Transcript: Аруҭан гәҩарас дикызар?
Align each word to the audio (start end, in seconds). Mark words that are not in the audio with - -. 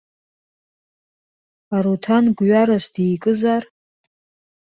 Аруҭан 1.75 2.25
гәҩарас 2.37 2.85
дикызар? 2.93 3.63